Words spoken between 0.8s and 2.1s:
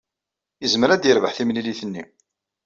ad yerbeḥ timlilit-nni.